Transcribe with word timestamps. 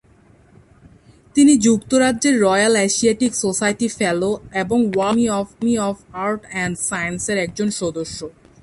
তিনি 1.35 1.53
যুক্তরাজ্যের 1.57 2.35
Royal 2.41 2.73
Asiatic 2.87 3.31
সোসাইটির 3.35 3.91
ফেলো 3.97 4.31
এবং 4.53 4.79
World 4.95 5.21
Academy 5.25 5.75
of 5.89 5.97
Art 6.25 6.41
and 6.51 6.75
সায়েন্সের 6.87 7.37
একজন 7.37 7.69
সদস্য। 7.79 8.19